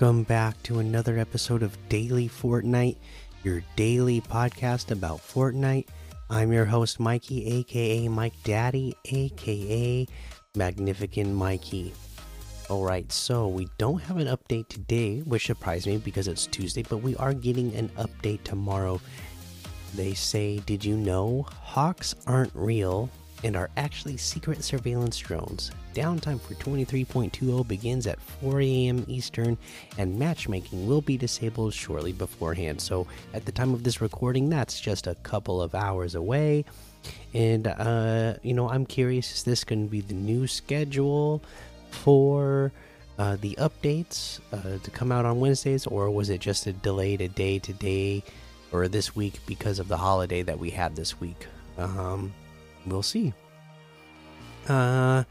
Welcome 0.00 0.22
back 0.22 0.62
to 0.62 0.78
another 0.78 1.18
episode 1.18 1.62
of 1.62 1.76
Daily 1.90 2.26
Fortnite, 2.26 2.96
your 3.44 3.62
daily 3.76 4.22
podcast 4.22 4.92
about 4.92 5.18
Fortnite. 5.18 5.88
I'm 6.30 6.54
your 6.54 6.64
host, 6.64 6.98
Mikey, 6.98 7.46
aka 7.58 8.08
Mike 8.08 8.32
Daddy, 8.42 8.96
aka 9.04 10.06
Magnificent 10.56 11.34
Mikey. 11.34 11.92
Alright, 12.70 13.12
so 13.12 13.48
we 13.48 13.68
don't 13.76 14.00
have 14.00 14.16
an 14.16 14.28
update 14.28 14.68
today, 14.68 15.18
which 15.18 15.44
surprised 15.44 15.86
me 15.86 15.98
because 15.98 16.28
it's 16.28 16.46
Tuesday, 16.46 16.82
but 16.82 17.02
we 17.02 17.14
are 17.16 17.34
getting 17.34 17.74
an 17.74 17.90
update 17.98 18.42
tomorrow. 18.42 19.02
They 19.94 20.14
say, 20.14 20.60
Did 20.64 20.82
you 20.82 20.96
know 20.96 21.42
hawks 21.42 22.14
aren't 22.26 22.54
real 22.54 23.10
and 23.42 23.56
are 23.56 23.70
actually 23.76 24.16
secret 24.16 24.62
surveillance 24.62 25.18
drones? 25.18 25.70
Downtime 25.94 26.40
for 26.40 26.54
23.20 26.54 27.66
begins 27.66 28.06
at 28.06 28.20
4 28.20 28.60
a.m. 28.60 29.04
Eastern, 29.08 29.58
and 29.98 30.18
matchmaking 30.18 30.86
will 30.86 31.00
be 31.00 31.16
disabled 31.16 31.74
shortly 31.74 32.12
beforehand. 32.12 32.80
So, 32.80 33.06
at 33.34 33.44
the 33.44 33.52
time 33.52 33.74
of 33.74 33.82
this 33.82 34.00
recording, 34.00 34.48
that's 34.48 34.80
just 34.80 35.06
a 35.06 35.16
couple 35.16 35.60
of 35.60 35.74
hours 35.74 36.14
away. 36.14 36.64
And, 37.34 37.66
uh, 37.66 38.34
you 38.42 38.54
know, 38.54 38.68
I'm 38.68 38.86
curious 38.86 39.32
is 39.34 39.42
this 39.44 39.64
going 39.64 39.86
to 39.86 39.90
be 39.90 40.00
the 40.00 40.14
new 40.14 40.46
schedule 40.46 41.42
for 41.90 42.72
uh, 43.18 43.36
the 43.40 43.54
updates 43.56 44.40
uh, 44.52 44.78
to 44.82 44.90
come 44.90 45.12
out 45.12 45.24
on 45.26 45.40
Wednesdays, 45.40 45.86
or 45.86 46.10
was 46.10 46.30
it 46.30 46.40
just 46.40 46.66
a 46.66 46.72
delayed 46.72 47.20
a 47.20 47.28
day 47.28 47.58
to 47.58 47.72
day 47.72 48.22
or 48.72 48.88
this 48.88 49.14
week 49.14 49.40
because 49.46 49.78
of 49.78 49.88
the 49.88 49.96
holiday 49.96 50.42
that 50.42 50.58
we 50.58 50.70
had 50.70 50.96
this 50.96 51.20
week? 51.20 51.46
Um, 51.76 52.32
we'll 52.86 53.02
see. 53.02 53.32
Uh, 54.68 55.24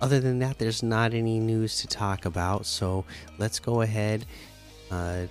other 0.00 0.20
than 0.20 0.38
that, 0.40 0.58
there's 0.58 0.82
not 0.82 1.14
any 1.14 1.38
news 1.38 1.80
to 1.80 1.88
talk 1.88 2.24
about. 2.24 2.66
So 2.66 3.04
let's 3.38 3.58
go 3.58 3.80
ahead, 3.82 4.24
uh, 4.90 5.22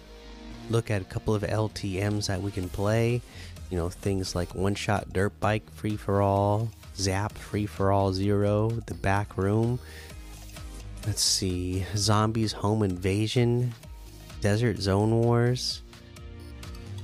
look 0.69 0.91
at 0.91 1.01
a 1.01 1.05
couple 1.05 1.33
of 1.33 1.43
LTMs 1.43 2.27
that 2.27 2.41
we 2.41 2.51
can 2.51 2.69
play. 2.69 3.21
You 3.69 3.77
know, 3.77 3.89
things 3.89 4.33
like 4.35 4.55
One 4.55 4.75
Shot 4.75 5.11
Dirt 5.11 5.37
Bike 5.39 5.69
Free 5.71 5.97
for 5.97 6.21
All, 6.21 6.69
Zap 6.95 7.37
Free 7.37 7.65
for 7.65 7.91
All 7.91 8.13
Zero, 8.13 8.69
The 8.69 8.93
Back 8.93 9.37
Room. 9.37 9.79
Let's 11.05 11.21
see, 11.21 11.85
Zombies 11.95 12.51
Home 12.53 12.83
Invasion, 12.83 13.73
Desert 14.41 14.77
Zone 14.77 15.21
Wars. 15.21 15.81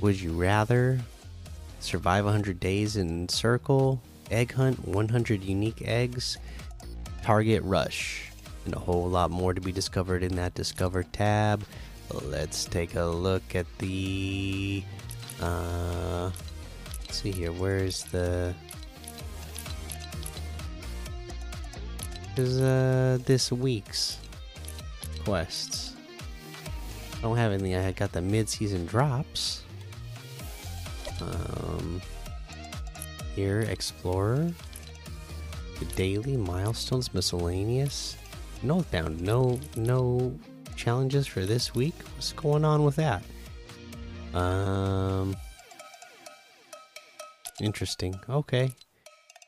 Would 0.01 0.19
you 0.19 0.33
rather 0.33 0.99
survive 1.79 2.25
100 2.25 2.59
days 2.59 2.97
in 2.97 3.29
Circle? 3.29 4.01
Egg 4.33 4.53
Hunt 4.53 4.87
100 4.87 5.43
unique 5.43 5.83
eggs, 5.85 6.37
Target 7.21 7.61
Rush, 7.63 8.31
and 8.65 8.73
a 8.73 8.79
whole 8.79 9.07
lot 9.07 9.29
more 9.29 9.53
to 9.53 9.61
be 9.61 9.71
discovered 9.71 10.23
in 10.23 10.35
that 10.35 10.55
Discover 10.55 11.03
tab. 11.03 11.63
Let's 12.11 12.65
take 12.65 12.95
a 12.95 13.03
look 13.03 13.55
at 13.55 13.65
the. 13.77 14.83
Uh, 15.39 16.31
let's 17.01 17.21
see 17.21 17.31
here. 17.31 17.51
Where's 17.51 18.03
the. 18.05 18.53
Is 22.35 22.59
uh 22.59 23.19
this 23.25 23.51
week's 23.51 24.17
quests? 25.23 25.95
I 27.17 27.21
don't 27.21 27.37
have 27.37 27.51
anything. 27.51 27.75
I 27.75 27.91
got 27.91 28.11
the 28.11 28.21
mid-season 28.21 28.85
drops. 28.85 29.63
Um, 31.21 32.01
here, 33.35 33.61
Explorer. 33.61 34.51
The 35.79 35.85
daily 35.95 36.37
milestones, 36.37 37.13
miscellaneous. 37.13 38.15
No 38.61 38.81
found. 38.81 39.21
No, 39.21 39.59
no 39.75 40.37
challenges 40.75 41.27
for 41.27 41.45
this 41.45 41.75
week. 41.75 41.95
What's 42.15 42.33
going 42.33 42.63
on 42.63 42.83
with 42.83 42.95
that? 42.95 43.23
Um, 44.33 45.35
interesting. 47.59 48.15
Okay. 48.29 48.71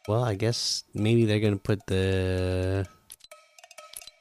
Well, 0.08 0.24
I 0.24 0.36
guess 0.36 0.84
maybe 0.94 1.26
they're 1.26 1.40
gonna 1.40 1.58
put 1.58 1.86
the 1.88 2.86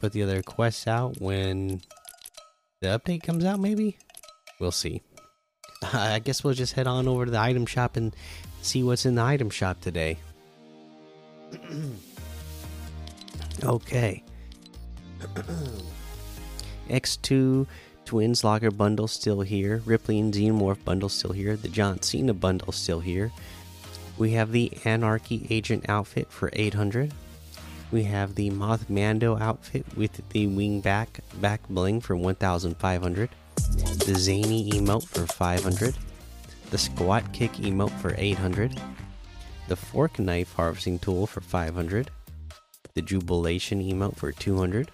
put 0.01 0.13
the 0.13 0.23
other 0.23 0.43
quests 0.43 0.87
out 0.87 1.21
when 1.21 1.83
the 2.81 2.89
update 2.89 3.23
comes 3.23 3.45
out. 3.45 3.61
Maybe 3.61 3.99
we'll 4.61 4.73
see. 4.73 5.03
I 5.93 6.21
guess 6.21 6.43
we'll 6.43 6.55
just 6.55 6.73
head 6.75 6.87
on 6.87 7.09
over 7.09 7.25
to 7.25 7.31
the 7.31 7.41
item 7.41 7.67
shop 7.67 7.97
and 7.97 8.15
see 8.63 8.83
what's 8.83 9.07
in 9.07 9.15
the 9.17 9.23
item 9.23 9.51
shop 9.51 9.81
today. 9.81 10.19
okay. 13.65 14.23
X2 16.89 17.67
Twins 18.05 18.45
Locker 18.45 18.71
bundle 18.71 19.09
still 19.09 19.41
here. 19.41 19.83
Ripley 19.87 20.19
and 20.19 20.33
Xenomorph 20.33 20.85
bundle 20.85 21.09
still 21.09 21.33
here. 21.33 21.57
The 21.57 21.69
John 21.69 22.03
Cena 22.03 22.35
bundle 22.35 22.73
still 22.73 23.01
here. 23.01 23.33
We 24.19 24.33
have 24.33 24.53
the 24.53 24.73
Anarchy 24.85 25.47
Agent 25.51 25.89
outfit 25.89 26.31
for 26.31 26.51
800. 26.53 27.13
We 27.91 28.05
have 28.05 28.35
the 28.35 28.51
Mothmando 28.51 29.41
outfit 29.41 29.87
with 29.97 30.29
the 30.31 30.47
wing 30.47 30.81
back 30.81 31.21
back 31.41 31.61
bling 31.69 32.01
for 32.01 32.17
1500. 32.17 33.31
The 34.07 34.15
Zany 34.17 34.71
emote 34.73 35.09
for 35.09 35.27
500. 35.27 35.97
The 36.71 36.77
Squat 36.77 37.33
Kick 37.33 37.53
emote 37.55 37.99
for 38.01 38.15
800. 38.19 38.79
The 39.69 39.77
Fork 39.77 40.19
Knife 40.19 40.53
harvesting 40.53 40.99
tool 40.99 41.27
for 41.27 41.41
500. 41.41 42.11
The 42.93 43.01
Jubilation 43.01 43.81
emote 43.81 44.17
for 44.17 44.31
200. 44.31 44.91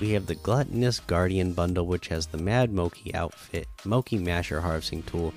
We 0.00 0.10
have 0.10 0.26
the 0.26 0.34
Gluttonous 0.34 1.00
Guardian 1.00 1.54
bundle, 1.54 1.86
which 1.86 2.08
has 2.08 2.26
the 2.26 2.36
Mad 2.36 2.74
Moki 2.74 3.14
outfit, 3.14 3.66
Moki 3.86 4.18
Masher 4.18 4.60
harvesting 4.60 5.02
tool, 5.04 5.32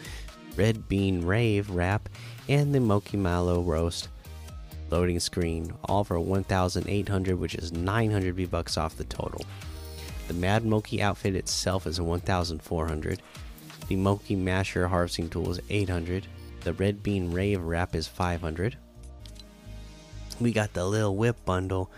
Red 0.58 0.90
Bean 0.90 1.26
Rave 1.26 1.70
wrap, 1.70 2.10
and 2.50 2.76
the 2.76 2.82
Moki 2.82 3.16
Mallow 3.16 3.62
roast 3.62 4.10
loading 4.92 5.22
screen, 5.22 5.74
all 5.86 6.04
for 6.04 6.20
1,800, 6.20 7.40
which 7.40 7.56
is 7.56 7.72
900 7.72 8.36
V 8.36 8.46
bucks 8.46 8.78
off 8.78 8.98
the 8.98 9.06
total. 9.06 9.42
The 10.28 10.34
Mad 10.34 10.66
Moki 10.66 11.02
outfit 11.02 11.36
itself 11.36 11.86
is 11.86 12.02
1,400. 12.02 13.22
The 13.88 13.96
Moki 13.96 14.36
Masher 14.36 14.88
harvesting 14.88 15.30
tool 15.30 15.52
is 15.52 15.60
800. 15.70 16.28
The 16.62 16.74
Red 16.74 17.04
Bean 17.04 17.32
Rave 17.32 17.62
wrap 17.62 17.96
is 17.96 18.08
500. 18.08 18.78
We 20.42 20.52
got 20.52 20.74
the 20.74 20.86
Little 20.86 21.16
Whip 21.16 21.44
bundle 21.46 21.90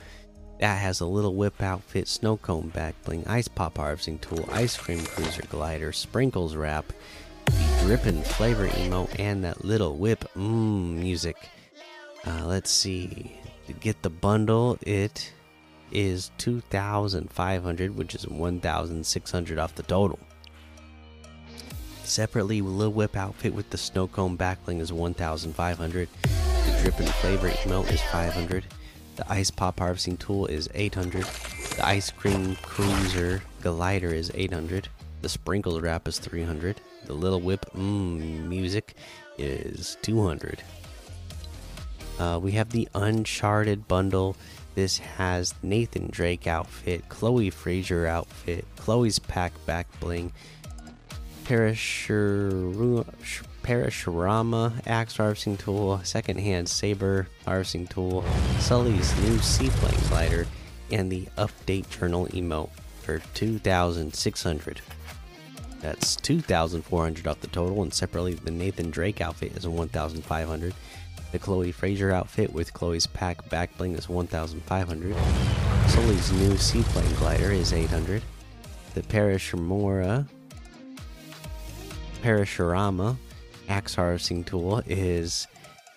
that 0.60 0.80
has 0.80 1.00
a 1.00 1.06
Little 1.06 1.36
Whip 1.36 1.62
outfit, 1.62 2.08
Snow 2.08 2.38
Cone 2.38 2.70
back 2.70 2.96
bling, 3.04 3.26
Ice 3.28 3.48
Pop 3.48 3.78
harvesting 3.78 4.20
tool, 4.20 4.48
Ice 4.52 4.76
Cream 4.76 5.04
Cruiser 5.06 5.44
glider, 5.44 5.92
Sprinkles 5.92 6.56
wrap, 6.56 6.92
the 7.46 7.80
Drippin' 7.84 8.24
flavor 8.24 8.68
emote, 8.68 9.20
and 9.20 9.44
that 9.44 9.64
Little 9.64 9.98
Whip 9.98 10.26
mmm 10.36 10.96
music. 10.96 11.38
Uh, 12.26 12.46
let's 12.46 12.72
see. 12.72 13.32
To 13.68 13.74
get 13.74 14.02
the 14.02 14.10
bundle, 14.10 14.78
it 14.82 15.32
is 15.92 16.32
2,500, 16.38 17.96
which 17.96 18.16
is 18.16 18.28
1,600 18.28 19.60
off 19.60 19.76
the 19.76 19.84
total. 19.84 20.20
Separately, 22.04 22.62
Lil 22.62 22.94
Whip 22.94 23.18
outfit 23.18 23.54
with 23.54 23.70
the 23.70 23.78
snow 23.78 24.08
cone 24.08 24.36
back 24.36 24.64
bling 24.64 24.80
is 24.80 24.94
1,500. 24.94 26.10
The 26.22 26.80
drip 26.82 27.00
and 27.00 27.10
flavor 27.10 27.50
emote 27.50 27.92
is 27.92 28.02
500. 28.04 28.64
The 29.18 29.32
ice 29.32 29.52
pop 29.52 29.80
harvesting 29.80 30.18
tool 30.18 30.46
is 30.46 30.70
800. 30.74 31.26
The 31.76 31.86
ice 31.86 32.12
cream 32.12 32.56
cruiser 32.62 33.42
glider 33.62 34.14
is 34.14 34.32
800. 34.34 34.88
The 35.22 35.30
sprinkles 35.30 35.82
wrap 35.82 36.08
is 36.08 36.20
300. 36.20 36.80
The 37.06 37.14
little 37.14 37.42
whip 37.42 37.66
mmm 37.76 38.48
music 38.48 38.96
is 39.38 39.98
200. 40.02 40.62
Uh, 42.20 42.40
we 42.42 42.54
have 42.54 42.70
the 42.70 42.88
Uncharted 42.96 43.88
bundle. 43.88 44.36
This 44.76 44.98
has 44.98 45.54
Nathan 45.64 46.08
Drake 46.12 46.48
outfit, 46.48 47.10
Chloe 47.10 47.50
Frazer 47.50 48.06
outfit, 48.06 48.66
Chloe's 48.76 49.20
pack 49.20 49.54
back 49.66 49.88
bling, 50.00 50.32
Parashurama 53.64 54.74
axe 54.86 55.18
harvesting 55.18 55.58
tool, 55.58 56.00
secondhand 56.04 56.70
saber 56.70 57.28
harvesting 57.46 57.88
tool, 57.88 58.24
Sully's 58.60 59.16
new 59.22 59.38
seaplane 59.40 60.00
glider, 60.10 60.46
and 60.92 61.12
the 61.12 61.28
update 61.38 61.90
journal 61.90 62.28
emote 62.28 62.70
for 63.02 63.20
2,600. 63.34 64.82
That's 65.82 66.16
2,400 66.18 67.28
off 67.28 67.40
the 67.40 67.48
total, 67.48 67.82
and 67.84 67.94
separately, 67.94 68.34
the 68.34 68.52
Nathan 68.52 68.90
Drake 68.90 69.22
outfit 69.22 69.56
is 69.56 69.68
1,500. 69.68 70.74
The 71.32 71.40
Chloe 71.40 71.72
Frazer 71.74 72.12
outfit 72.12 72.54
with 72.54 72.74
Chloe's 72.74 73.06
pack 73.06 73.48
back 73.50 73.78
bling 73.78 73.96
is 73.96 74.08
1,500. 74.08 75.16
Sully's 75.90 76.32
new 76.32 76.58
seaplane 76.58 77.14
glider 77.16 77.52
is 77.52 77.74
800. 77.74 78.22
The 78.94 79.02
Parashimura 79.02 80.28
Parashurama 82.24 83.18
axe 83.68 83.96
harvesting 83.96 84.44
tool 84.44 84.82
is 84.88 85.48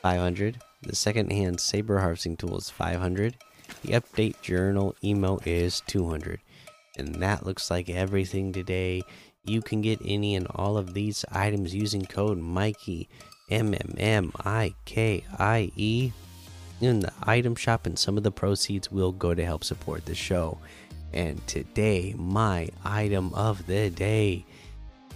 500. 0.03 0.59
The 0.83 0.97
second 0.97 1.31
hand 1.31 1.61
saber 1.61 2.01
harvesting 2.01 2.37
tool 2.37 2.59
is 2.59 2.69
500. 2.69 3.37
The 3.83 3.93
update 3.93 4.41
journal 4.43 4.97
emo 5.05 5.39
is 5.45 5.81
200. 5.87 6.41
And 6.99 7.15
that 7.17 7.47
looks 7.47 7.71
like 7.71 7.89
everything 7.89 8.53
today. 8.53 9.03
You 9.45 9.63
can 9.63 9.81
get 9.81 10.01
any 10.05 10.35
and 10.35 10.47
all 10.55 10.77
of 10.77 10.93
these 10.93 11.25
items 11.31 11.75
using 11.75 12.05
code 12.05 12.39
Mikey 12.39 13.09
M 13.51 13.75
M 13.75 13.95
M 13.99 14.33
I 14.45 14.75
K 14.85 15.25
I 15.39 15.73
E 15.77 16.13
in 16.81 17.01
the 17.01 17.13
item 17.23 17.55
shop, 17.55 17.87
and 17.87 17.99
some 17.99 18.17
of 18.17 18.23
the 18.23 18.31
proceeds 18.31 18.91
will 18.91 19.13
go 19.13 19.35
to 19.35 19.45
help 19.45 19.65
support 19.65 20.07
the 20.07 20.15
show. 20.15 20.59
And 21.13 21.45
today, 21.47 22.15
my 22.17 22.69
item 22.85 23.35
of 23.35 23.67
the 23.67 23.91
day 23.91 24.45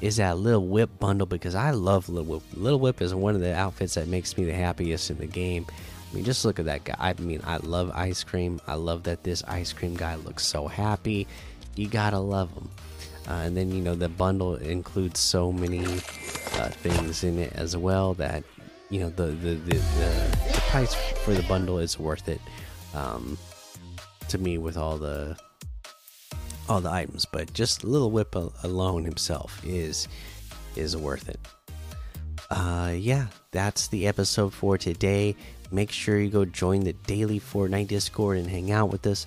is 0.01 0.17
that 0.17 0.39
Little 0.39 0.67
Whip 0.67 0.99
bundle 0.99 1.27
because 1.27 1.55
I 1.55 1.71
love 1.71 2.09
Little 2.09 2.35
Whip. 2.35 2.43
Little 2.55 2.81
Whip 2.81 3.01
is 3.01 3.15
one 3.15 3.35
of 3.35 3.41
the 3.41 3.55
outfits 3.55 3.95
that 3.95 4.09
makes 4.09 4.37
me 4.37 4.45
the 4.45 4.53
happiest 4.53 5.11
in 5.11 5.19
the 5.19 5.27
game. 5.27 5.67
I 5.71 6.15
mean, 6.15 6.25
just 6.25 6.45
look 6.45 6.59
at 6.59 6.67
that 6.67 6.85
guy. 6.85 6.97
I 6.99 7.15
mean, 7.15 7.41
I 7.45 7.59
love 7.59 7.91
ice 7.95 8.25
cream. 8.25 8.61
I 8.67 8.75
love 8.75 9.05
that 9.05 9.23
this 9.25 9.43
ice 9.45 9.73
cream 9.73 9.95
guy 9.95 10.17
looks 10.17 10.45
so 10.45 10.67
happy. 10.67 11.27
You 11.77 11.89
gotta 11.89 12.19
love 12.19 12.53
him. 12.53 12.69
Uh, 13.29 13.33
and 13.45 13.57
then, 13.57 13.73
you 13.73 13.81
know, 13.81 13.95
the 13.95 14.09
bundle 14.09 14.57
includes 14.57 15.19
so 15.19 15.51
many 15.51 15.85
uh, 15.85 16.69
things 16.69 17.25
in 17.25 17.39
it 17.39 17.53
as 17.55 17.77
well 17.77 18.15
that, 18.15 18.45
you 18.91 19.01
know, 19.01 19.09
the, 19.11 19.27
the, 19.27 19.55
the, 19.55 19.77
the, 19.77 20.39
the 20.53 20.63
price 20.69 20.95
for 20.95 21.33
the 21.33 21.43
bundle 21.45 21.79
is 21.79 21.99
worth 21.99 22.29
it 22.29 22.41
um, 22.95 23.39
to 24.29 24.39
me 24.39 24.59
with 24.59 24.77
all 24.77 24.99
the 24.99 25.37
all 26.69 26.81
the 26.81 26.91
items, 26.91 27.27
but 27.27 27.53
just 27.53 27.85
Little 27.85 28.11
Whip 28.11 28.35
alone 28.35 29.05
himself 29.05 29.61
is 29.65 30.09
is 30.77 30.97
worth 30.97 31.29
it. 31.29 31.39
Uh, 32.51 32.93
yeah, 32.97 33.27
that's 33.51 33.89
the 33.89 34.07
episode 34.07 34.53
for 34.53 34.79
today. 34.79 35.37
Make 35.71 35.91
sure 35.91 36.19
you 36.19 36.31
go 36.31 36.45
join 36.45 36.81
the 36.81 36.93
daily 36.93 37.41
Fortnite 37.41 37.89
Discord 37.89 38.39
and 38.39 38.49
hang 38.49 38.71
out 38.71 38.91
with 38.91 39.07
us. 39.07 39.27